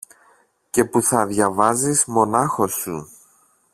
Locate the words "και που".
0.69-1.01